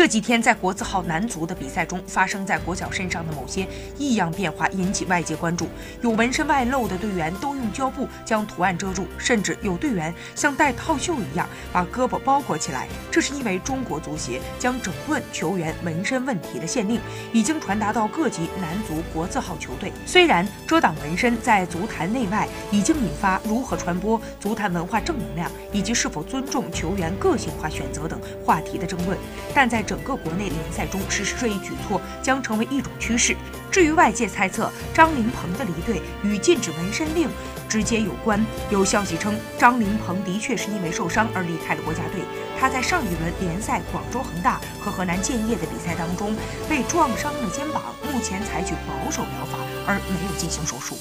[0.00, 5.68] 这几天在国字号男足的比赛中，发生在国脚身上的某些异样变化引起外界关注。
[6.00, 12.88] 有纹身外露的队员都用胶布将图案遮住，甚至有队员像戴套袖一样把胳膊包裹起来。
[13.10, 16.98] 这是因为中国足协将整顿球员纹身问题的限令
[17.30, 19.92] 已经传达到各级男足国字号球队。
[20.06, 29.18] 虽然遮挡纹身在足坛内外已经引发如何传播足坛文化正能量以及是否尊重球员个性化选择等话题的争论，
[29.54, 33.36] 但在整个国内联赛中实施这一举措将成为一种趋势。
[33.72, 37.28] 至于外界猜测张琳芃的离队与禁止纹身令
[37.68, 38.40] 直接有关，
[38.70, 42.22] 有消息称张琳芃的确是因为受伤而离开了国家队。
[42.56, 46.36] 他在上一轮联赛广州恒大和河南建业的比赛当中
[46.68, 47.82] 被撞伤了肩膀，
[48.12, 50.96] 目前采取保守疗法而没有进行手术。